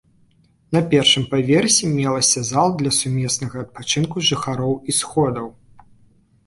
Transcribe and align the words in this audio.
На 0.75 0.79
першым 0.93 1.25
паверсе 1.33 1.89
мелася 1.99 2.43
зала 2.51 2.71
для 2.81 2.91
сумеснага 3.01 3.55
адпачынку 3.65 4.17
жыхароў 4.33 4.73
і 4.89 4.99
сходаў. 5.03 5.47